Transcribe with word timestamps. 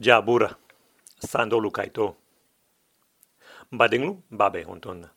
Jabura, 0.00 0.54
sandolu 1.18 1.70
kaito. 1.70 2.16
Badinglu, 3.72 4.22
babe 4.30 4.62
hontonna. 4.62 5.10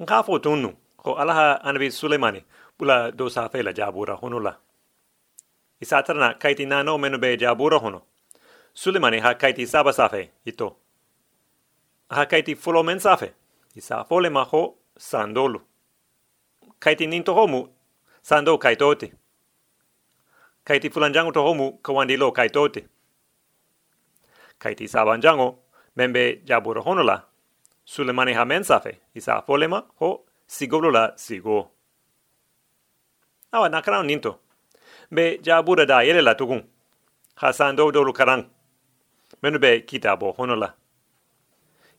Nkafo 0.00 0.38
tunu, 0.38 0.76
ko 0.96 1.14
alaha 1.14 1.64
anabi 1.64 1.90
Sulemani, 1.90 2.44
bula 2.78 3.12
do 3.12 3.28
safe 3.28 3.62
la 3.62 3.72
jabura 3.72 4.14
honula. 4.14 4.56
Isatarna 5.80 6.34
kaiti 6.34 6.66
nano 6.66 6.98
menu 6.98 7.18
be 7.18 7.36
jabura 7.36 7.78
hono. 7.78 8.02
Sulemani 8.74 9.20
ha 9.20 9.34
kaiti 9.34 9.66
saba 9.66 9.92
safe, 9.92 10.30
ito. 10.46 10.76
Ha 12.10 12.26
kaiti 12.26 12.56
fulo 12.56 12.82
men 12.82 13.00
safe, 13.00 13.34
isa 13.74 14.04
fole 14.04 14.30
maho 14.30 14.74
sandolu. 14.98 15.60
Kaiti 16.80 17.06
ninto 17.06 17.34
homu, 17.34 17.68
sando 18.22 18.58
kaitoti. 18.58 19.12
Kaiti 20.64 20.90
fulanjangu 20.90 21.32
to 21.32 21.42
homu, 21.42 21.72
kawandilo 21.82 22.32
kaitoti 22.32 22.88
kaiti 24.62 24.88
sabanjango 24.88 25.58
membe 25.96 26.40
jabura 26.44 26.80
honola 26.86 27.16
sulemani 27.84 28.32
ha 28.34 28.44
mensafe 28.44 28.92
isa 29.14 29.42
folema 29.42 29.82
ho 29.98 30.24
sigolula 30.46 31.12
sigo. 31.16 31.70
Awa 33.52 33.68
nakarang 33.68 34.06
ninto. 34.06 34.38
Be 35.10 35.38
jabura 35.42 35.86
da 35.86 36.02
yele 36.02 36.22
la 36.22 36.34
tugun. 36.34 36.62
Ha 37.36 37.52
sando 37.52 37.90
dolu 37.92 38.12
karang. 38.12 38.44
Menu 39.42 39.58
be 39.58 39.80
kitabo 39.80 40.32
honola. 40.38 40.74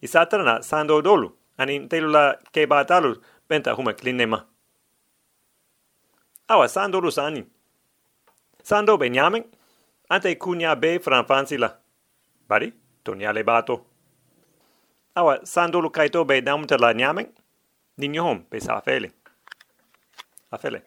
Isa 0.02 0.26
trana 0.26 0.62
sando 0.64 1.02
dolu 1.02 1.32
ani 1.58 1.88
telula 1.90 2.38
ke 2.54 2.66
batalu 2.68 3.16
benta 3.50 3.76
huma 3.76 3.94
klinema. 3.94 4.46
Awa 6.50 6.68
sando 6.68 7.02
lu 7.02 7.12
sani. 7.12 7.44
Sando 8.64 8.98
be 8.98 9.10
nyamen 9.10 9.44
ante 10.10 10.36
kunya 10.36 10.80
be 10.80 11.00
franfansila 11.00 11.83
Bari, 12.54 12.72
tonia 13.04 13.34
le 13.34 13.44
bato. 13.44 13.76
Awa, 15.16 15.40
sandolu 15.44 15.90
kaito 15.90 16.24
be 16.24 16.42
damuta 16.42 16.78
la 16.78 16.94
nyameng, 16.94 17.30
ni 17.98 18.08
nyohom 18.08 18.46
be 18.50 18.60
sa 18.60 18.78
afele. 18.78 19.10
Afele. 20.52 20.82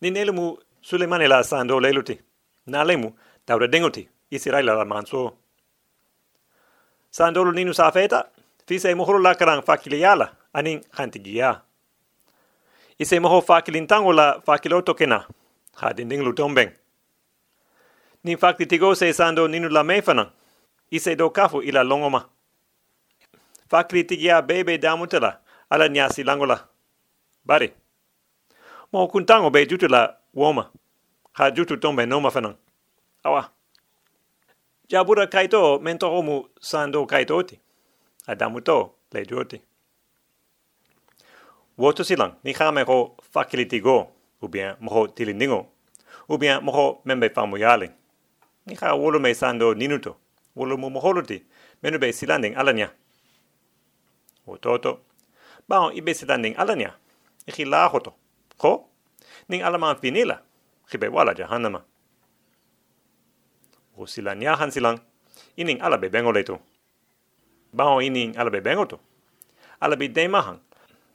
Ni 0.00 0.10
nelemu 0.10 0.56
Sulemane 0.80 1.28
la 1.28 1.42
sando 1.42 1.80
leluti. 1.80 2.18
Na 2.66 2.82
lemu, 2.82 3.12
taura 3.44 3.68
denguti, 3.68 4.08
isirai 4.30 4.62
la 4.62 4.84
manso. 4.86 5.36
Sandolu 7.10 7.52
ninu 7.52 7.74
sa 7.74 7.88
afeta, 7.88 8.24
fise 8.66 8.94
mohoro 8.94 9.18
la 9.18 9.34
karang 9.34 9.62
fakili 9.62 10.00
yala, 10.00 10.32
aning 10.54 10.80
hantigia. 10.96 11.60
Ise 12.98 13.20
moho 13.20 13.42
fakilintango 13.42 14.12
la 14.14 14.40
fakiloto 14.40 14.94
kena, 14.94 15.26
ha 15.76 15.92
lutombeng 15.92 16.79
ni 18.24 18.36
fakti 18.36 18.66
tigo 18.66 18.94
se 18.94 19.12
sando 19.12 19.48
ninu 19.48 19.68
la 19.68 19.84
mefana. 19.84 20.32
Ise 20.90 21.16
do 21.16 21.30
kafu 21.30 21.62
ila 21.62 21.82
longoma. 21.84 22.28
Fakri 23.68 24.04
tigia 24.04 24.42
bebe 24.42 24.78
damutela 24.78 25.40
ala 25.70 25.88
nyasi 25.88 26.24
langola. 26.24 26.68
Bari. 27.44 27.72
Mo 28.92 29.08
kuntango 29.08 29.50
be 29.50 29.66
jutula 29.66 30.16
woma. 30.34 30.70
Ha 31.32 31.50
jutu 31.50 31.76
tombe 31.76 32.06
noma 32.06 32.30
fanan. 32.30 32.54
Awa. 33.24 33.50
Jabura 34.88 35.26
kaito 35.26 35.78
mento 35.78 36.10
homu 36.10 36.48
sando 36.60 37.06
kaitoti. 37.06 37.60
Adamuto 38.26 38.94
le 39.12 39.26
joti. 39.26 39.60
Woto 41.78 42.04
silang 42.04 42.34
ni 42.44 42.52
khame 42.52 42.82
ho 42.82 43.16
fakilitigo 43.32 44.08
ou 44.42 44.48
bien 44.48 44.76
moho 44.80 45.08
tilindingo 45.08 45.66
ou 46.28 46.38
bien 46.38 46.60
moho 46.60 47.00
membe 47.04 47.28
famuyale 47.28 47.90
ni 48.66 48.76
kha 48.76 48.94
wolo 48.94 49.18
me 49.18 49.34
sando 49.34 49.74
ninuto. 49.74 50.16
Wolo 50.56 50.76
mo 50.76 50.90
moholoti 50.90 51.44
menu 51.82 51.98
be 51.98 52.12
silanding 52.12 52.54
alanya. 52.56 52.90
O 54.46 54.56
toto. 54.56 55.00
Ba 55.68 55.80
on 55.80 55.96
ibe 55.96 56.14
silanding 56.14 56.54
alanya. 56.56 56.94
I 57.46 57.52
khi 57.52 57.64
la 57.64 57.88
hoto. 57.88 58.14
Ko 58.58 58.88
ning 59.48 59.62
alama 59.62 59.94
finila. 59.94 60.40
Khibe 60.90 61.08
wala 61.08 61.34
jahannama. 61.34 61.82
O 63.96 64.06
silanya 64.06 64.56
han 64.56 64.70
silang. 64.70 65.00
Ining 65.56 65.80
ala 65.80 65.98
be 65.98 66.08
bengo 66.08 66.32
leto. 66.32 66.58
Ba 67.72 67.84
on 67.84 68.02
ining 68.02 68.36
ala 68.36 68.50
be 68.50 68.60
bengo 68.60 68.84
to. 68.84 68.98
Ala 69.80 69.96
be 69.96 70.08
de 70.08 70.28
mahan 70.28 70.60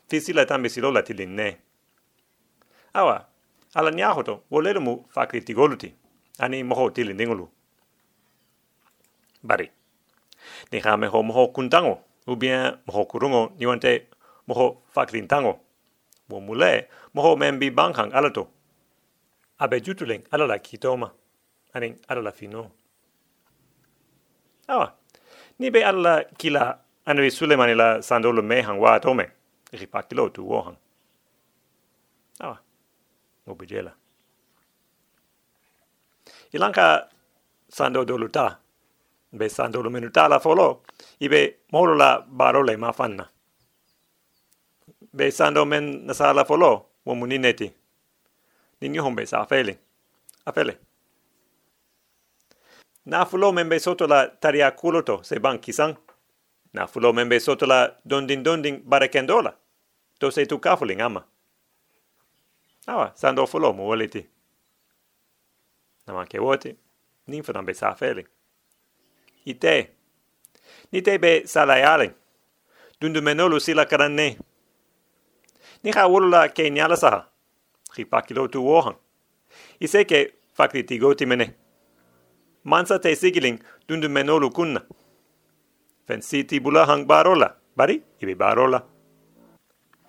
fisila 0.08 0.46
tambe 0.46 0.70
silola 0.70 1.04
tilinne 1.04 1.58
awa 2.94 3.26
ala 3.74 3.92
nyahoto 3.92 4.44
wolero 4.52 4.82
mu 4.82 5.06
fakri 5.10 5.42
tigoluti 5.42 5.96
ani 6.40 6.64
moho 6.64 6.90
tili 6.90 7.14
ningulu. 7.14 7.50
Bari. 9.44 9.72
Ni 10.72 10.80
ha 10.80 10.98
meho 10.98 11.24
moho 11.24 11.48
kuntango, 11.48 12.00
u 12.28 12.36
bien 12.36 12.78
moho 12.88 13.06
kurungo 13.06 13.52
niwante 13.60 14.08
moho 14.48 14.82
faklintango. 14.94 15.60
Wo 16.30 16.40
mule 16.40 16.88
moho 17.14 17.36
membi 17.36 17.72
banghang 17.72 18.14
alato. 18.14 18.48
Abe 19.60 19.82
jutuling 19.82 20.24
alala 20.32 20.60
kitoma, 20.60 21.12
ani 21.74 21.96
alala 22.08 22.32
fino. 22.32 22.72
Awa, 24.68 24.94
ni 25.60 25.70
be 25.70 25.84
alala 25.84 26.24
kila 26.38 26.80
anri 27.06 27.32
sulemani 27.32 27.76
la 27.76 28.02
sandolo 28.02 28.42
mehang 28.42 28.80
wa 28.80 28.96
atome, 28.96 29.32
ripakilo 29.72 30.30
tu 30.30 30.50
wohang. 30.50 30.78
Awa, 32.40 32.60
ngobijela 33.48 33.94
ilanka 36.56 37.10
sando 37.68 38.06
doluta 38.06 38.60
be 39.34 39.50
sando 39.50 39.84
minuta 39.90 40.28
la 40.30 40.40
folo 40.40 40.84
ibe 41.20 41.58
molo 41.72 41.94
la 41.96 42.22
barole 42.28 42.78
ma 42.78 42.92
fanna. 42.94 43.30
Be 45.14 45.32
sando 45.32 45.66
men 45.66 46.06
na 46.06 46.14
sala 46.14 46.46
folo 46.46 46.86
wo 47.06 47.16
munineti 47.16 47.72
ninyo 48.82 49.04
hombe 49.04 49.26
sa 49.26 49.46
fele 49.46 49.78
afele. 50.46 50.78
Na 53.06 53.26
fulo 53.26 53.52
men 53.52 53.70
be 53.70 53.80
soto 53.80 54.08
la 54.08 54.28
taria 54.28 54.72
kuloto 54.72 55.24
se 55.24 55.40
ban 55.40 55.60
kisan 55.60 55.96
na 56.74 56.88
fulo 56.88 57.14
men 57.14 57.30
be 57.30 57.40
soto 57.40 57.66
la 57.66 57.92
dondin 58.06 58.44
dondin 58.44 58.82
barakendola 58.86 59.54
to 60.20 60.32
se 60.32 60.46
tu 60.46 60.60
kafuling 60.60 61.02
ama. 61.02 61.24
Awa 62.88 63.12
sando 63.16 63.46
fulo 63.46 63.74
mo 63.74 63.88
woleti 63.88 64.35
nama 66.08 66.26
ke 66.26 66.40
wote, 66.40 66.76
nin 67.28 67.44
fadan 67.44 67.66
be 67.66 67.74
sa 67.74 67.94
fele. 67.94 68.26
Ite, 69.46 69.90
ni 70.92 71.02
te 71.02 71.18
be 71.18 71.44
salayale, 71.46 72.14
dundu 73.02 73.22
menolu 73.22 73.60
sila 73.60 73.86
karanne. 73.86 74.38
Ni 75.84 75.92
ha 75.92 76.08
wulu 76.08 76.30
la 76.30 76.48
ke 76.48 76.70
nyala 76.70 76.98
saha, 76.98 77.26
ki 77.94 78.06
pakilo 78.06 78.48
tu 78.48 78.62
wohan. 78.62 78.96
Ise 79.80 80.06
ke 80.06 80.34
fakri 80.58 80.84
tigoti 80.84 81.26
mene. 81.26 81.54
Mansa 82.64 83.00
te 83.00 83.16
sigiling 83.16 83.60
dundu 83.88 84.10
menolu 84.10 84.50
kunna. 84.52 84.82
Fensiti 86.08 86.60
bula 86.60 86.86
hang 86.86 87.06
barola, 87.06 87.56
bari, 87.76 88.02
ibe 88.22 88.36
barola. 88.36 88.84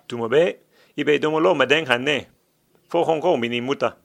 Tumo 0.07 0.29
be, 0.29 0.59
ibe 0.97 1.19
domolo 1.19 1.55
madeng 1.55 1.87
hanne, 1.87 2.27
fo 2.89 3.03
hongko 3.03 3.37
mini 3.37 3.61
muta. 3.61 3.97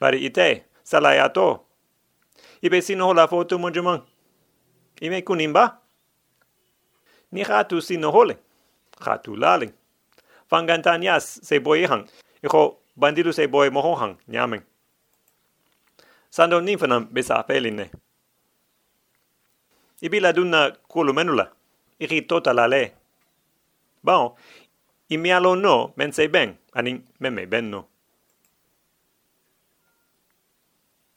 Bari 0.00 0.24
ite, 0.26 0.67
salayato. 0.88 1.64
Ibe 2.62 2.82
sino 2.82 3.12
la 3.12 3.28
foto 3.28 3.58
mo 3.58 3.70
jumang. 3.70 4.02
Ime 5.00 5.22
kunimba. 5.22 5.78
Ni 7.32 7.44
khatu 7.44 7.82
sino 7.82 8.10
hole. 8.10 8.38
Khatu 9.00 9.36
laling. 9.36 9.72
Fangantanyas 10.50 11.40
se 11.42 11.60
boye 11.60 11.86
hang. 11.86 12.08
Iko 12.42 12.78
bandidu 12.96 13.32
se 13.32 13.46
boye 13.46 13.70
moho 13.70 13.94
hang. 13.94 14.16
Sando 16.30 16.60
ninfanam 16.60 17.08
besa 17.12 17.42
peline. 17.42 17.90
Ibi 20.00 20.20
la 20.20 20.32
dunna 20.32 20.72
kulu 20.88 21.12
menula. 21.12 21.52
Iri 22.00 22.22
tota 22.22 22.52
la 22.54 22.66
le. 22.66 22.92
Bon, 24.02 24.34
imi 25.10 25.32
alo 25.32 25.54
no 25.54 25.92
men 25.96 26.12
ben, 26.32 26.56
anin 26.72 27.02
meme 27.20 27.46
ben 27.46 27.70
no. 27.70 27.87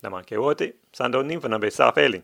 Dar 0.01 0.11
man 0.11 0.23
kevoti, 0.23 0.73
san 0.91 1.11
don 1.11 1.27
nimfen 1.27 1.53
ambe 1.53 1.69
sa 1.71 1.91
feli. 1.91 2.21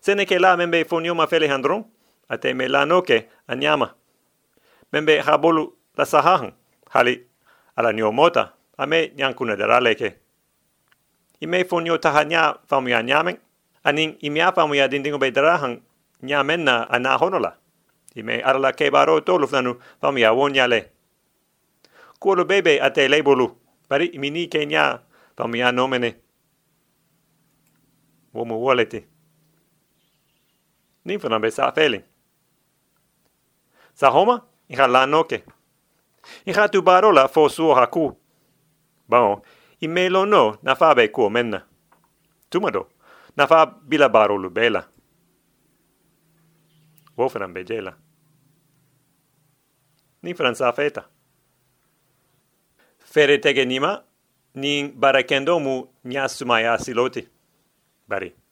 Sene 0.00 0.26
ke 0.26 0.38
la 0.38 0.56
membe 0.56 0.84
fon 0.84 1.04
yoma 1.04 1.26
feli 1.26 1.48
handron, 1.48 1.84
ate 2.28 2.52
me 2.54 2.68
la 2.68 2.84
noke 2.84 3.28
anyama. 3.48 3.94
Membe 4.92 5.20
habolu 5.20 5.72
la 5.96 6.04
sahahan, 6.04 6.52
hali 6.90 7.22
ala 7.76 7.92
nyomota, 7.92 8.52
ame 8.78 9.12
nyankuna 9.16 9.56
daraleke. 9.56 10.14
Ime 11.40 11.64
fon 11.64 11.84
taha 11.98 12.24
nya 12.24 12.58
famu 12.68 12.88
ya 12.88 13.02
nyamen, 13.02 13.38
anin 13.84 14.16
imia 14.20 14.52
famu 14.52 14.74
ya 14.74 14.88
dindingo 14.88 15.18
be 15.18 15.30
darahan 15.30 15.80
nyamen 16.22 16.64
na 16.64 16.86
ana 16.90 17.16
honola. 17.16 17.56
Ime 18.14 18.42
arala 18.42 18.72
ke 18.72 18.90
baro 18.90 19.20
tolu 19.20 19.46
fnanu 19.46 19.76
famu 20.00 20.18
ya 20.18 20.32
wonyale. 20.32 20.90
Kuolo 22.20 22.44
bebe 22.44 22.80
ate 22.80 23.08
leibolu, 23.08 23.56
bari 23.88 24.06
imini 24.06 24.48
ke 24.48 24.66
nya 24.66 25.00
famu 25.36 25.56
ya 25.56 25.72
nomene. 25.72 26.25
Wo 28.36 28.44
mu 28.44 28.56
woleti. 28.64 29.00
Nin 31.04 31.20
fana 31.20 31.38
be 31.40 31.50
sa 31.50 31.72
feeling. 31.72 32.04
Sa 33.94 34.10
homa, 34.10 34.42
iha 34.68 34.86
la 34.86 35.06
noke. 35.06 35.44
Iha 36.46 36.68
tu 36.68 36.82
barola 36.82 37.28
fo 37.28 37.48
suo 37.48 37.74
haku. 37.74 38.12
Bao, 39.08 39.42
i 39.80 39.88
melo 39.88 40.24
no 40.24 40.58
na 40.62 40.94
be 40.94 41.08
kuo 41.08 41.30
menna. 41.30 41.62
Tumado, 42.50 42.88
na 43.36 43.46
fa 43.46 43.66
bila 43.66 44.08
barolu 44.08 44.50
bela. 44.50 44.84
Wo 47.16 47.28
fana 47.28 47.48
be 47.48 47.64
jela. 47.64 47.94
Nin 50.22 50.34
fana 50.34 50.54
sa 50.54 50.72
feta. 50.72 51.04
Tege 53.12 53.64
nima, 53.64 54.02
nin 54.54 54.92
barakendo 54.92 55.58
mu 55.58 55.86
nyasumaya 56.04 56.78
siloti. 56.78 57.35
Bari 58.08 58.46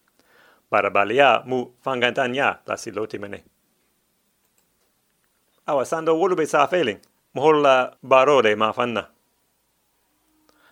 para 0.69 0.89
balia 0.89 1.41
mu 1.45 1.71
fangantanya 1.83 2.59
la 2.67 2.75
siloti 2.77 3.17
mene. 3.19 3.43
Awa 5.67 5.85
sando 5.85 6.13
wolu 6.19 6.35
be 6.35 6.45
sa 6.45 6.67
feeling, 6.67 6.99
mu 7.33 7.41
holla 7.41 7.95
barode 8.03 8.55
ma 8.57 8.71
fanna. 8.71 9.07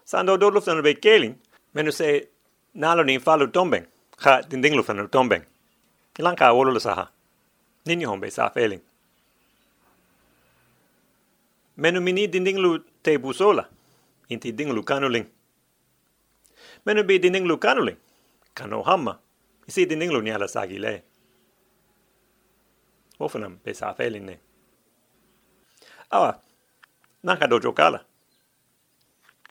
Sando 0.06 0.38
do 0.38 0.52
luftan 0.52 0.84
be 0.84 0.96
keling, 0.96 1.36
menu 1.74 1.92
se 1.92 2.28
nalo 2.76 3.04
ni 3.04 3.18
falu 3.20 3.48
tombeng, 3.48 3.86
ha 4.20 4.42
dinding 4.42 4.76
luftan 4.76 5.08
tombeng. 5.10 5.44
Ilang 6.20 6.36
ka 6.36 6.54
wolu 6.54 6.80
saha. 6.80 7.10
Nini 7.86 8.04
hombe 8.04 8.30
sa 8.32 8.50
feeling. 8.50 8.82
Menu 11.78 12.02
mini 12.02 12.28
dinding 12.28 12.58
lu 12.58 12.80
te 13.02 13.18
busola, 13.18 13.66
inti 14.30 14.52
ding 14.52 14.72
lu 14.74 14.84
kanuling. 14.84 15.26
Menu 16.86 17.04
bi 17.04 17.20
dinding 17.20 17.48
lu 17.48 17.58
kanuling, 17.58 17.98
kano 18.54 18.82
hamma, 18.84 19.20
isi 19.68 19.86
din 19.86 20.00
ninglu 20.00 20.22
ni 20.22 20.32
ala 20.32 20.48
sagi 20.48 20.80
le. 20.80 21.04
Wofanam 23.20 23.58
pe 23.64 23.74
sa 23.74 23.96
ne. 24.00 24.40
Awa, 26.12 26.40
naka 27.24 27.48
dojo 27.48 27.74
kala. 27.74 28.06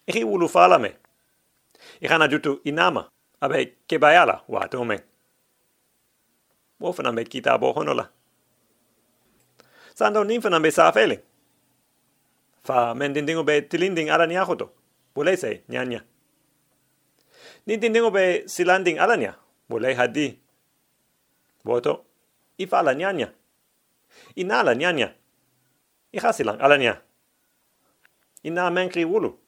Ihi 0.07 0.25
ulu 0.25 0.49
fala 0.49 0.79
me. 0.79 0.97
Ihana 2.01 2.29
jutu 2.29 2.61
inama, 2.65 3.09
abe 3.41 3.77
kebayala 3.89 4.43
wa 4.49 4.69
tome. 4.69 5.03
Wofanam 6.81 7.17
be 7.17 7.25
kita 7.25 7.59
bo 7.59 7.73
honola. 7.73 8.09
Sando 9.95 10.25
ninfanam 10.25 10.63
be 10.63 10.71
sa. 10.71 10.93
Fa 12.63 12.95
mendindingu 12.95 13.45
be 13.45 13.63
tilinding 13.63 14.11
ala 14.11 14.27
ni. 14.27 14.37
Bulese, 15.15 15.63
nyanya. 15.69 16.01
Nindindingu 17.67 18.11
be 18.11 18.25
silanding 18.51 18.99
ala 18.99 19.15
niya 19.17 19.39
mulai 19.71 19.95
hadi. 19.95 20.35
Boto, 21.65 22.05
ifa 22.59 22.83
la 22.83 22.95
nyanya. 22.95 23.31
Ina 24.35 24.63
la 24.63 24.75
nyanya. 24.75 25.15
Iha 26.13 26.33
silang 26.33 26.59
ala 26.59 26.77
nya. 26.77 26.99
Ina 28.43 28.71
menkri 28.71 29.07
wulu. 29.07 29.39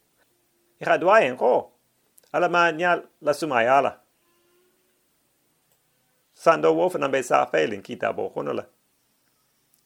Iha 0.81 0.99
duayen 0.99 1.37
ko. 1.37 1.75
Ala 2.33 2.49
ma 2.49 2.71
nya 2.71 3.03
la 3.21 3.35
sumaya 3.35 3.79
ala. 3.79 4.01
Sando 6.35 6.75
wofa 6.75 6.99
nambe 6.99 7.23
sa 7.23 7.47
failing 7.47 7.83
kita 7.83 8.13
bo 8.15 8.31
honola. 8.31 8.67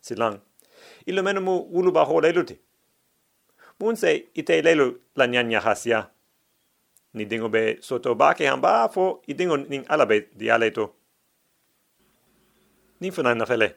Silang. 0.00 0.40
Ilo 1.08 1.22
menu 1.22 1.40
mu 1.40 1.54
wulu 1.72 1.92
ba 1.92 2.04
ho 2.04 2.20
leluti. 2.20 2.60
Mun 3.80 3.96
se 3.96 4.28
ite 4.34 4.62
lelu 4.62 5.00
la 5.16 5.26
nyanya 5.26 5.60
hasia 5.60 6.10
ni 7.14 7.24
dingo 7.24 7.48
be 7.48 7.78
soto 7.80 8.14
ba 8.14 8.34
ke 8.34 8.44
hamba 8.46 8.88
fo 8.88 9.22
i 9.26 9.34
dingo 9.34 9.56
ning 9.56 9.84
alabe 9.88 10.28
di 10.36 10.50
aleto 10.50 10.94
ni 13.00 13.10
funa 13.10 13.34
na 13.34 13.46
fele. 13.46 13.74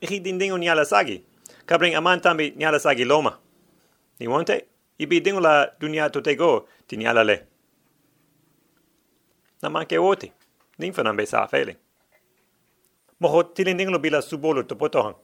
I 0.00 0.18
din 0.20 0.38
dingo 0.38 0.56
ni 0.56 0.68
ala 0.68 0.84
sagi. 0.84 1.24
Kabring 1.66 1.96
aman 1.96 2.20
tambi 2.20 2.52
ni 2.56 2.64
ala 2.64 2.78
sagi 2.78 3.04
loma. 3.04 3.38
Ni 4.20 4.26
wonte 4.26 4.62
i 4.98 5.06
bi 5.06 5.20
dingo 5.20 5.40
la 5.40 5.66
dunia 5.80 6.10
to 6.10 6.20
te 6.20 6.34
go 6.34 6.66
ti 6.86 6.96
ni 6.96 7.06
ala 7.06 7.24
le. 7.24 7.36
Na 9.62 9.68
manke 9.68 9.98
wote 9.98 10.32
ni 10.78 10.92
funa 10.92 11.12
be 11.14 11.26
sa 11.26 11.46
fele. 11.46 11.76
Mo 13.20 13.28
ho 13.28 13.42
tilin 13.42 13.76
dingo 13.76 13.92
lo 13.92 13.98
bila 13.98 14.22
subolo 14.22 14.62
to 14.66 14.74
potohan 14.74 15.14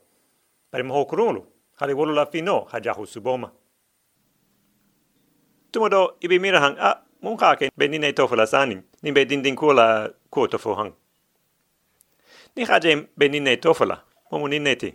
pari 0.74 0.82
mo 0.82 0.94
ho 0.94 1.04
kurulu 1.06 1.46
hali 1.78 1.94
wolo 1.94 2.12
la 2.12 2.26
fino 2.26 2.66
hajahu 2.72 3.06
suboma 3.06 3.50
tumodo 5.74 6.14
ibi 6.20 6.38
mira 6.38 6.60
hang 6.60 6.76
a 6.78 7.02
mun 7.22 7.36
ka 7.36 7.56
ke 7.58 7.66
be 7.76 7.88
ninai 7.88 8.14
tofu 8.14 8.36
la 8.36 8.46
sanin. 8.46 8.82
Ni 9.02 9.10
be 9.10 9.24
din 9.24 9.42
din 9.42 9.56
kula 9.56 10.14
ko 10.30 10.46
tofu 10.46 10.74
hang. 10.78 10.92
Ni 12.56 12.64
ha 12.64 12.78
jem 12.78 13.08
be 13.18 13.28
ninai 13.28 13.56
tofu 13.60 13.84
la 13.84 13.96
mo 14.30 14.38
mun 14.38 14.50
ninai 14.50 14.76
ti. 14.78 14.94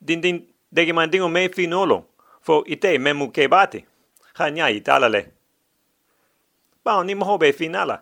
Din 0.00 0.20
din 0.20 0.36
dege 0.72 0.92
man 0.94 1.10
dingo 1.10 1.28
me 1.28 1.48
finolo 1.48 2.04
fo 2.40 2.62
ite 2.66 2.98
me 2.98 3.12
mu 3.12 3.26
ke 3.34 3.48
bate 3.50 3.84
ha 4.38 4.50
nya 4.50 4.70
itala 4.70 5.08
le. 5.08 5.22
Ba 6.84 7.02
ni 7.04 7.14
mo 7.14 7.38
be 7.38 7.52
finala. 7.52 7.96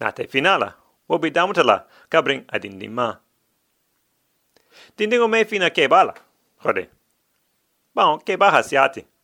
Na 0.00 0.10
te 0.12 0.26
finala 0.26 0.74
wo 1.08 1.18
be 1.18 1.30
damutala 1.30 1.86
kabring 2.10 2.44
adin 2.54 2.78
din 2.78 2.92
ma. 2.92 3.16
Din 4.96 5.10
dingo 5.10 5.28
me 5.28 5.44
fina 5.44 5.70
ke 5.70 5.88
bala 5.88 6.14
jode 6.62 6.88
Bom, 7.96 8.20
ke 8.20 8.36
baha 8.36 8.60
siati. 8.62 9.00
ate. 9.00 9.15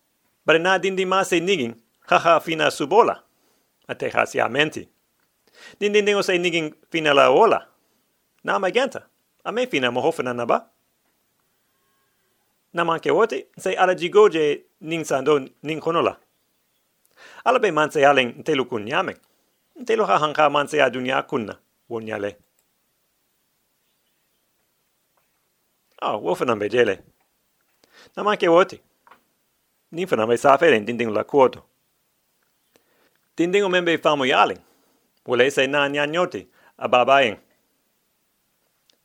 Na 0.47 0.79
dindi 0.79 1.07
ma 1.07 1.25
se 1.25 1.41
nigin, 1.41 1.75
haha 2.09 2.41
fina 2.41 2.71
subola. 2.71 3.23
Ate 3.89 4.11
ha 4.11 4.27
si 4.27 4.41
amenti. 4.41 4.89
Dindi 5.81 6.03
dingo 6.03 6.23
se 6.23 6.39
nigin 6.39 6.75
fina 6.91 7.15
la 7.15 7.31
ola. 7.31 7.69
Na 8.45 8.59
ma 8.59 8.71
genta. 8.71 9.07
A 9.45 9.53
me 9.53 9.67
fina 9.67 9.91
mo 9.91 10.01
hofena 10.01 10.35
na 10.35 10.47
ba. 10.47 10.69
Na 12.73 12.85
manke 12.85 13.11
wote, 13.11 13.47
se 13.59 13.77
ala 13.77 13.95
jigoje 13.95 14.65
ning 14.81 15.05
sando 15.05 15.49
ning 15.63 15.81
konola. 15.81 16.17
Ala 17.45 17.59
be 17.59 17.71
man 17.71 17.91
se 17.91 18.05
alen 18.05 18.43
telu 18.43 18.65
kun 18.65 18.87
yamek. 18.87 19.19
Telu 19.87 20.05
ha 20.05 20.19
hanka 20.19 20.51
man 20.51 20.69
se 20.69 20.79
adunya 20.79 21.23
kunna. 21.23 21.59
Won 21.89 22.07
yale. 22.07 22.37
Ah, 26.01 26.17
wofena 26.17 26.57
be 26.59 26.69
jele. 26.69 26.99
Na 28.17 28.23
manke 29.93 30.01
wote 30.01 30.01
ni 30.01 30.07
fana 30.07 30.27
mai 30.27 30.39
sa 30.39 30.59
fere 30.59 30.81
dinding 30.81 31.13
la 31.13 31.25
kuoto. 31.25 31.63
Dinding 33.37 33.65
o 33.65 33.69
membe 33.69 33.99
famo 33.99 34.25
yaling. 34.25 34.61
Wole 35.27 35.51
se 35.51 35.67
na 35.67 35.89
nya 35.89 36.07
nyoti 36.07 36.47
a 36.79 36.89
babayen. 36.89 37.37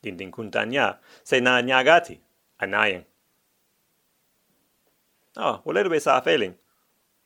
Dinding 0.04 0.32
kuntanya 0.32 1.00
se 1.24 1.40
na 1.40 1.62
nyagati 1.62 2.20
a 2.60 2.66
nayen. 2.66 3.04
Ah, 5.36 5.62
wole 5.66 5.90
be 5.90 6.00
sa 6.00 6.22
feeling. 6.22 6.56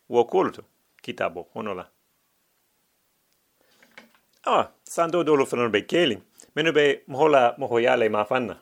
Wo 0.10 0.26
kulto 0.26 0.64
kitabo 1.02 1.48
honola. 1.54 1.88
Ah, 4.46 4.72
sando 4.84 5.24
dolo 5.24 5.46
fana 5.46 5.70
be 5.72 5.82
keling. 5.82 6.22
Menu 6.56 6.72
be 6.74 7.04
mohola 7.08 7.56
mohoyale 7.58 8.10
ma 8.10 8.26
fanna. 8.26 8.58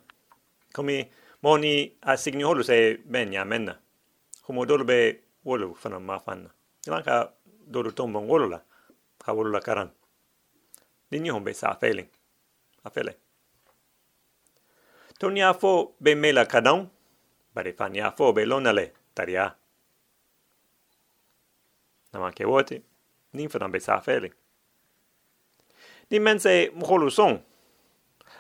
Komi 0.74 1.08
moni 1.42 1.92
a 2.04 2.18
signi 2.18 2.44
holu 2.44 2.64
se 2.64 2.98
ben 3.06 3.34
ya 3.34 3.46
menna 3.46 3.76
como 4.50 4.66
dolo 4.66 4.84
be 4.84 5.22
wolo 5.46 5.76
fana 5.76 6.00
ma 6.00 6.18
fanna 6.20 6.50
ilan 6.88 7.04
ka 7.04 7.34
dolo 7.68 7.92
tombon 7.92 8.26
wolo 8.26 8.48
la 8.50 8.60
ka 9.24 9.32
wolo 9.32 9.52
la 9.52 9.60
karan. 9.62 9.92
Ni 11.12 11.30
hombe 11.30 11.54
sa 11.54 11.76
feeling 11.76 12.10
a 12.84 12.90
fele. 12.90 13.14
Toni 15.20 15.44
a 15.44 15.54
fo 15.54 15.94
be 16.02 16.16
mela 16.16 16.46
kadon 16.46 16.90
bare 17.54 17.74
fani 17.74 18.00
a 18.00 18.10
fo 18.10 18.34
be 18.34 18.46
lonale 18.46 18.92
taria 19.14 19.54
nama 22.12 22.32
ke 22.32 22.44
wote 22.46 22.82
ni 23.34 23.48
fana 23.48 23.70
be 23.70 23.80
sa 23.80 24.02
feeling 24.02 24.34
ni 26.10 26.20
mense 26.20 26.72
mholu 26.74 27.12
son 27.12 27.38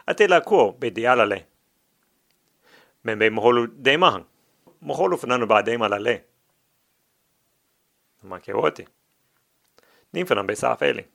ate 0.07 0.27
la 0.27 0.41
ko 0.41 0.71
be 0.71 0.89
dialale 0.89 1.45
men 3.03 3.19
be 3.19 3.29
mholu 3.29 3.67
de 3.67 3.97
mahang 3.97 4.25
moholo 4.81 5.17
fanano 5.17 5.45
ba 5.45 5.63
de 5.63 5.77
malale 5.77 6.23
ma 8.23 8.39
ke 8.39 8.53
wote 8.53 8.87
nin 10.13 10.25
fanan 10.25 10.47
be 10.47 10.55
sa 10.55 10.75
fele 10.75 11.05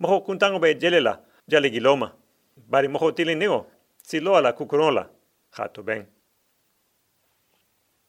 moho 0.00 0.20
kuntango 0.20 0.58
be 0.58 0.74
jelela 0.74 1.20
jale 1.48 1.70
giloma 1.70 2.12
bari 2.56 2.88
moho 2.88 3.12
tilin 3.12 3.38
nigo 3.38 3.66
si 4.02 4.20
lo 4.20 4.36
ala 4.36 4.52
kukurola 4.52 5.08
hato 5.50 5.82
ben 5.82 6.06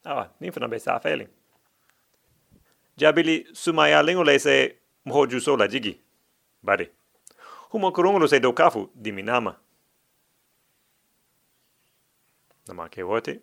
awa 0.04 0.32
nin 0.40 0.52
fanan 0.52 0.70
be 0.70 0.80
sa 0.80 1.00
fele 1.00 1.28
jabili 2.98 3.48
sumaya 3.54 4.04
lingo 4.04 4.24
le 4.24 4.40
se 4.40 4.76
moho 5.06 5.28
juso 5.28 5.58
la 5.58 5.68
jigi 5.68 6.02
bari 6.64 6.90
humo 7.72 7.92
kurongolo 7.92 8.28
se 8.28 8.40
do 8.40 8.54
kafu 8.54 8.90
diminama 8.96 9.56
nama 12.68 12.90
ke 12.90 13.04
wote 13.04 13.40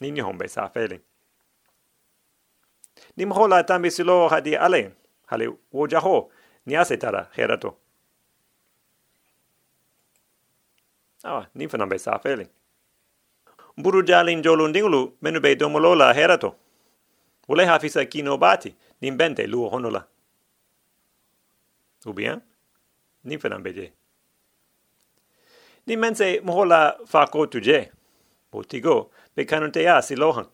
ni 0.00 0.20
hombe 0.20 0.48
sa 0.48 0.68
feeling 0.68 1.00
ni 3.16 3.24
mo 3.24 3.48
la 3.48 3.62
tambi 3.64 3.90
silo 3.90 4.28
hadi 4.28 4.56
ale 4.56 4.92
hale 5.26 5.48
wo 5.72 5.86
jaho 5.86 6.30
ni 6.66 6.76
ase 6.76 6.96
tara 6.96 7.30
herato. 7.32 7.76
Awa, 11.24 11.46
ni 11.54 11.68
fana 11.68 11.86
be 11.86 11.98
sa 11.98 12.18
feeling. 12.18 12.48
Mburu 13.76 14.02
jalin 14.02 14.42
jolun 14.42 14.72
dingulu 14.72 15.16
menu 15.22 15.40
be 15.40 15.56
domolola 15.56 16.12
herato. 16.14 16.56
Ule 17.48 17.64
hafisa 17.64 18.04
kino 18.04 18.36
bati, 18.38 18.74
nimbente 19.00 19.46
luo 19.46 19.68
honola. 19.68 20.06
Ubien? 22.06 22.40
Ni 23.24 23.38
fana 23.38 23.58
beje. 23.58 23.92
Ni 25.86 25.96
mense 25.96 26.40
mohola 26.40 26.98
fako 27.06 27.46
tuje. 27.46 27.92
Botigo, 28.56 29.10
be 29.34 29.44
kanunte 29.44 29.82
ya 29.82 30.02
si 30.02 30.16
lohan. 30.16 30.46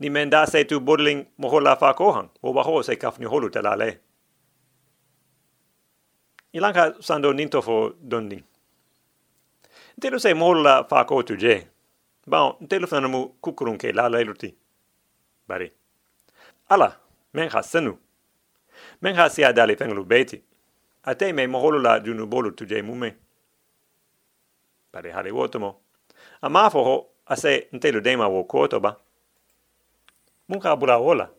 Ni 0.00 0.10
menda 0.10 0.46
se 0.46 0.64
tu 0.64 0.80
bodling 0.80 1.26
mohola 1.38 1.76
fako 1.76 2.12
han, 2.12 2.28
o 2.42 2.52
baho 2.52 2.82
se 2.82 2.96
kafni 2.96 3.26
holu 3.26 3.50
talale. 3.50 4.00
Ilanka 6.52 6.94
sando 7.00 7.32
ninto 7.32 7.62
fo 7.62 7.94
donding. 8.00 8.42
Ntelu 9.96 10.20
se 10.20 10.34
mohola 10.34 10.84
fako 10.84 11.22
tuje. 11.22 11.68
Bao, 12.26 12.56
ntelu 12.60 12.86
fanamu 12.86 13.28
kukurunke 13.28 13.92
la 13.92 14.08
leiluti. 14.08 14.54
Bari. 15.48 15.72
Ala, 16.68 17.00
menha 17.34 17.62
senu. 17.62 17.98
Menha 19.02 19.30
sia 19.30 19.52
dali 19.52 19.76
fenglu 19.76 20.04
beti. 20.04 20.42
Ate 21.04 21.32
me 21.32 21.46
moholu 21.46 21.78
la 21.78 22.00
junu 22.00 22.26
bolu 22.26 22.50
tuje 22.50 22.82
mume. 22.82 23.16
Bari 24.92 25.10
hali 25.10 25.30
wotomo. 25.30 25.80
A 26.42 26.48
mafo 26.48 26.84
ho, 26.84 27.08
ase 27.26 27.68
ntelu 27.72 28.00
dema 28.00 28.28
wo 28.28 28.44
koto 28.44 28.80
ba. 28.80 28.96
Munka 30.48 30.76
bula 30.76 30.98
ola. 30.98 31.30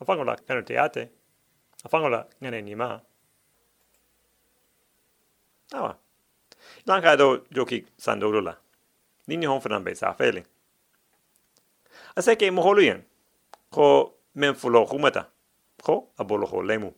A 0.00 0.04
fangola 0.04 0.36
kanu 0.36 0.62
te 0.62 0.78
ate. 0.78 1.08
A 1.84 1.88
fangola 1.88 2.26
ngane 2.40 2.62
ni 2.62 2.74
ma. 2.74 3.00
Awa. 5.72 5.96
Lanka 6.86 7.16
do 7.16 7.46
joki 7.50 7.86
sandolo 7.96 8.40
la. 8.40 8.54
Nini 9.26 9.46
hon 9.46 9.60
fanambe 9.60 9.94
sa 9.96 10.12
feeling. 10.12 10.44
Ase 12.16 12.36
ke 12.36 12.50
yen. 12.82 13.02
Ko 13.70 14.14
men 14.34 14.54
fulo 14.54 14.84
humata. 14.84 15.30
Ko 15.82 16.10
lemu. 16.62 16.92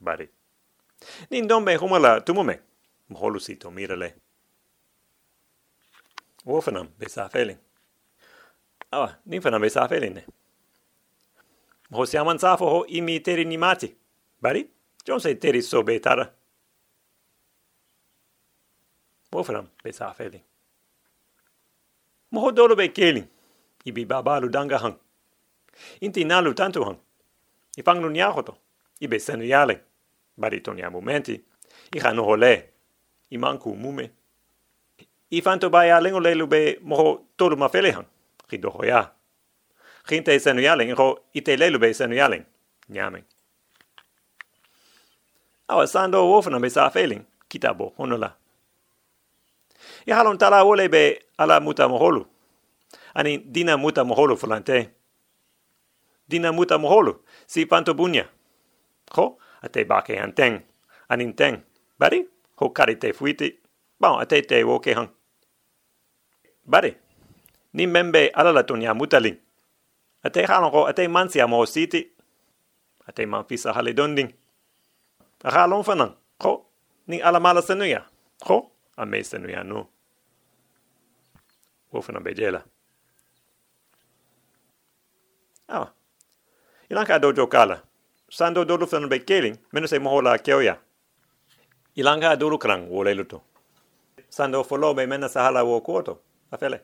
Bari. 0.00 0.28
Nin 1.30 1.46
dombe 1.46 1.76
humala 1.76 2.20
tumume. 2.20 2.60
Moholu 3.08 3.40
sito 3.40 3.70
mirale. 3.70 4.14
Fanam 6.46 6.88
be 6.98 7.08
sa 7.08 7.28
feeling 7.28 7.58
ne. 10.14 10.24
Mo 11.90 12.06
siaman 12.06 12.38
safo 12.38 12.66
ho 12.66 12.84
imi 12.88 13.20
teri 13.20 13.44
ni. 13.44 13.56
Bari, 14.40 14.66
jon 15.04 15.20
se 15.20 15.34
teri 15.34 15.62
so 15.62 15.82
be 15.82 16.00
tara. 16.00 16.30
Wofanam 19.32 19.66
be 19.82 19.92
sa 19.92 20.12
feeling. 20.12 20.42
Mo 22.30 22.40
ho 22.40 22.50
dolo 22.50 22.76
be 22.76 22.88
keling. 22.88 23.28
Ibi 23.84 24.06
babalu 24.06 24.48
danga 24.50 24.78
hang. 24.78 24.96
Inti 26.00 26.24
nalu 26.24 26.54
tantu 26.54 26.84
hang. 26.84 26.98
I 27.78 27.82
fanglu 27.82 28.10
niahoto. 28.10 28.56
Ibe 29.00 29.18
senu 29.18 29.44
yale. 29.44 29.80
Bari 30.38 30.60
ton 30.60 30.78
ya 30.78 30.90
momenti. 30.90 31.40
I 31.94 31.98
hanu 31.98 32.24
hole. 32.24 32.64
I 33.30 33.36
manku 33.36 33.76
mume. 33.76 34.10
I 35.32 35.40
fanto 35.40 35.70
bai 35.70 35.90
a 35.90 36.00
lengo 36.00 36.20
lelu 36.20 36.46
be 36.48 36.78
moho 36.82 37.20
tolu 37.36 37.56
ma 37.56 37.68
fele 37.68 37.92
hang. 37.92 38.06
Ki 38.48 38.58
doho 38.58 38.84
ya. 38.84 39.10
Hinte 40.08 40.38
senu 40.40 40.60
yale. 40.60 40.84
Inho 40.84 41.18
ite 41.34 41.56
lelu 41.56 41.78
be 41.78 41.94
senu 41.94 42.16
yale. 42.16 42.46
Nyame. 42.90 43.22
Awa 45.68 45.86
sando 45.86 46.26
wofana 46.28 46.60
be 46.60 46.68
sa 46.70 46.90
feeling. 46.90 47.24
Kitabo 47.48 47.92
honola. 47.98 48.32
I 50.06 50.10
halon 50.10 50.38
tala 50.38 50.64
wole 50.64 50.88
be 50.88 51.20
ala 51.38 51.60
muta 51.60 51.88
moholu. 51.88 52.26
Ani 53.14 53.38
dina 53.38 53.76
muta 53.76 54.04
moholu 54.04 54.36
fulante. 54.36 54.90
Dina 56.28 56.52
muta 56.52 56.78
moholu. 56.78 57.22
Si 57.46 57.66
panto 57.66 57.94
bunya. 57.94 58.26
Ho, 59.12 59.38
ate 59.62 59.84
bake 59.84 60.18
anteng. 60.18 60.62
Anin 61.08 61.34
teng. 61.34 61.62
Bari, 61.98 62.26
ho 62.56 62.70
karite 62.70 63.12
fuiti. 63.12 63.58
Bon, 64.00 64.20
ate 64.20 64.42
te 64.42 64.64
woke 64.64 64.94
hang. 64.94 65.08
Bari, 66.64 66.96
ni 67.72 67.86
membe 67.86 68.30
alala 68.34 68.62
tonya 68.64 68.94
mutalin. 68.94 69.38
Ate 70.24 70.44
halon 70.46 70.70
ko 70.70 70.86
ate 70.86 71.08
mansi 71.08 71.40
amo 71.40 71.64
siti. 71.66 72.04
Ate 73.08 73.26
manfisa 73.26 73.72
hale 73.72 73.92
donding. 73.94 74.32
Halon 75.44 75.84
fanan. 75.84 76.14
Ho, 76.42 76.66
ni 77.06 77.20
alamala 77.22 77.62
senuya. 77.62 78.04
Ho, 78.46 78.70
a 78.96 79.06
me 79.06 79.20
senuya 79.22 79.64
no. 79.64 79.88
Wofana 81.92 82.20
bejela. 82.20 82.62
Ah. 85.68 85.92
Ilanka 86.90 87.18
dojo 87.18 87.46
kala. 87.46 87.82
Sando 88.30 88.64
dolu 88.64 88.86
fana 88.86 89.08
be 89.08 89.18
keling, 89.20 89.58
menu 89.72 89.88
se 89.88 89.98
mohola 89.98 90.38
keoya. 90.38 90.76
Ilanka 91.96 92.36
dolu 92.36 92.58
krang 92.58 92.88
wole 92.90 93.14
luto. 93.14 93.42
Sando 94.28 94.64
folo 94.64 94.94
be 94.94 95.06
mena 95.06 95.28
sahala 95.28 95.64
wo 95.64 95.80
koto. 95.80 96.20
Afele. 96.52 96.80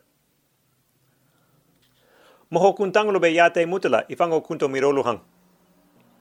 Moho 2.51 2.73
kuntanglo 2.73 3.21
be 3.21 3.35
yate 3.35 3.67
mutala 3.67 4.05
ifango 4.09 4.41
kunto 4.41 4.69
mirolu 4.69 5.03
hang. 5.03 5.21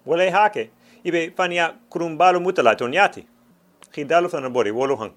Wole 0.06 0.30
hake, 0.30 0.72
ibe 1.04 1.32
fania 1.32 1.70
kurumbalu 1.90 2.40
mutala 2.42 2.76
ton 2.76 2.94
yati. 2.94 3.28
Hidalu 3.92 4.30
fana 4.30 4.50
bori 4.50 4.72
wolu 4.72 4.96
hang. 4.98 5.14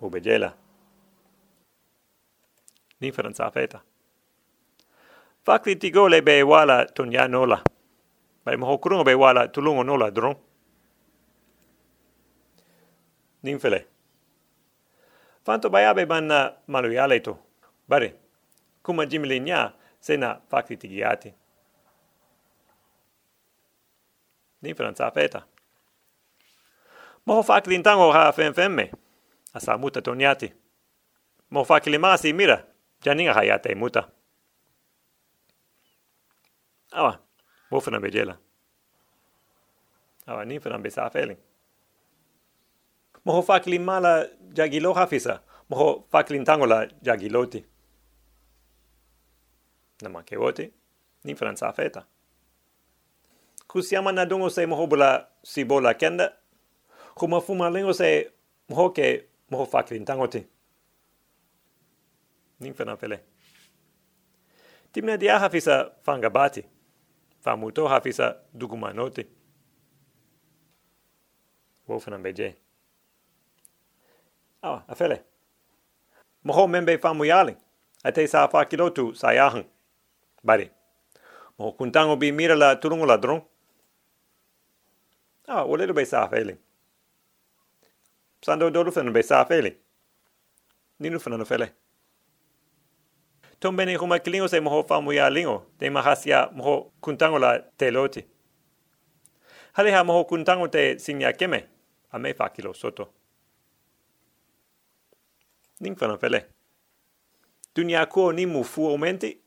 Ube. 0.00 0.20
Ni 3.00 3.12
fana 3.12 3.34
sa 3.34 3.50
feta. 3.50 3.80
Fakti 5.44 5.76
tigo 5.76 6.08
le 6.08 6.20
be 6.22 6.42
wala 6.42 6.86
ton 6.86 7.10
nola. 7.10 7.62
Bai 8.44 8.56
moho 8.56 8.78
kurungo 8.78 9.04
be 9.04 9.14
wala 9.14 9.48
tulungo 9.48 9.84
nola 9.84 10.10
dron. 10.10 10.36
Ninfele. 13.42 13.86
Fanto 15.48 15.70
bai 15.70 15.84
abe 15.84 16.04
manna 16.04 16.52
malu 16.66 16.92
yale 16.92 17.20
to. 17.20 17.38
Bari. 17.88 18.12
Kuma 18.82 19.06
jimili 19.06 19.40
nya 19.40 19.72
sena 20.00 20.40
fakti 20.50 20.76
tigiati. 20.76 21.34
Ninfele 24.62 24.94
sa 24.94 25.10
feta. 25.10 25.46
Moho 27.26 27.42
fakti 27.42 27.74
intango 27.74 28.12
ha 28.12 28.32
fen 28.32 28.54
femme. 28.54 28.90
Asa 29.54 29.78
muta 29.78 30.02
ton 30.02 30.20
yati. 30.20 30.52
Moho 31.50 31.64
fakti 31.64 31.98
masi 31.98 32.32
mira. 32.32 32.64
Janinga 33.00 33.32
hayate 33.32 33.74
muta. 33.74 34.08
Awa, 36.92 37.18
wo 37.70 37.80
fana 37.80 38.00
be 38.00 38.10
jela. 38.10 38.36
Awa, 40.26 40.44
ni 40.44 40.60
fana 40.60 40.78
be 40.78 40.90
sa 40.90 41.08
feeling. 41.08 41.38
Moho 43.24 43.42
fakli 43.42 43.78
mala 43.78 44.26
jagilo 44.52 44.92
hafisa, 44.92 45.40
moho 45.70 46.04
fakli 46.12 46.44
tangola 46.44 46.86
jagiloti. 47.02 47.64
Nama 50.02 50.22
ke 50.22 50.36
woti, 50.36 50.72
ni 51.24 51.34
fana 51.34 51.56
sa 51.56 51.72
feta. 51.72 52.06
Kusiama 53.66 54.12
na 54.12 54.24
dungo 54.26 54.50
se 54.50 54.66
moho 54.66 54.86
bula 54.86 55.28
si 55.42 55.64
bola 55.64 55.94
kenda, 55.94 56.32
kuma 57.14 57.40
fuma 57.40 57.70
lingo 57.70 57.92
se 57.92 58.30
moho 58.70 58.90
ke 58.90 59.24
moho 59.50 59.66
fakli 59.66 60.00
tangoti. 60.04 60.46
Ni 62.60 62.72
fana 62.72 62.96
fele. 62.96 63.20
Timna 64.92 65.16
dia 65.16 65.38
hafisa 65.38 65.90
fanga 66.02 66.30
bati 66.30 66.64
famuto 67.40 67.88
hafisa 67.88 68.36
dugumanoti. 68.54 69.26
Wofana 71.88 72.18
beje. 72.18 72.56
Ah, 74.62 74.82
afele. 74.88 75.22
Moho 76.44 76.68
membe 76.68 76.98
famu 76.98 77.24
yali. 77.24 77.56
Ate 78.04 78.26
sa 78.26 78.48
fa 78.48 78.64
kilotu. 78.64 79.14
Bari. 80.44 80.70
Moho 81.58 81.72
kuntango 81.72 82.16
bi 82.16 82.32
mira 82.32 82.56
la 82.56 82.76
turungo 82.76 83.06
la 83.06 83.16
dron. 83.16 83.42
Ah, 85.48 85.64
wolelo 85.64 85.94
be 85.94 86.04
sa. 86.04 86.28
Sando 88.42 88.70
dolu 88.70 88.92
fana 88.92 89.12
be 89.12 89.22
sa 89.22 89.40
afele. 89.44 89.76
Ninu 91.00 91.18
fana 91.20 91.36
no 91.38 91.44
huma 93.96 94.18
kilingo 94.18 94.48
se 94.48 94.60
moho 94.60 94.82
famu 94.84 95.12
ya 95.12 95.30
lingo, 95.30 95.66
te 95.78 95.90
mahasia 95.90 96.50
moho 96.54 96.92
kuntango 97.00 97.38
la 97.38 97.58
te 97.58 97.90
loti. 97.90 98.24
Hale 99.72 99.90
ha 99.90 100.04
moho 100.04 100.24
kuntango 100.24 100.68
te 100.68 100.98
sinya 100.98 101.32
keme, 101.32 101.64
a 102.12 102.18
me 102.18 102.32
soto. 102.72 103.17
Ning 105.80 105.96
fana 105.96 106.18
fele. 106.18 106.44
Dunia 107.74 108.06
kuo 108.06 108.32
ni 108.32 108.46
mu 108.46 108.64
fu 108.64 108.88
aumenti, 108.88 109.38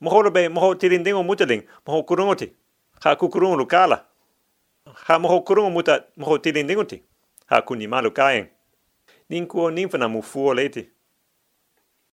moho 0.00 0.30
be 0.30 0.48
moho 0.48 0.74
tirindingo 0.74 1.22
mutaling, 1.22 1.62
moho 1.86 2.02
kurungoti. 2.02 2.52
Ha 3.00 3.16
kukurungo 3.16 3.56
lukala. 3.56 4.04
Ha 5.06 5.18
moho 5.18 5.40
kurungo 5.40 5.70
muta 5.70 6.04
moho 6.16 6.38
tirindingo 6.38 6.84
ti. 6.84 7.02
Ha 7.46 7.62
kuni 7.62 7.86
malu 7.86 8.10
kaeng. 8.10 8.46
Ninfana 9.30 10.08
mu 10.08 10.22
fuo 10.22 10.54
leti. 10.54 10.90